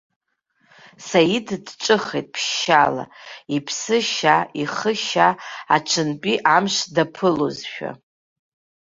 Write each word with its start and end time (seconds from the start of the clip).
Саид 1.07 1.47
дҿыхеит 1.65 2.27
ԥшьшьала, 2.33 3.05
иԥсы-шьа, 3.55 4.37
ихы-шьа 4.61 5.27
аҽынтәи 5.75 6.35
амш 6.55 6.75
даԥылозшәа. 6.95 7.91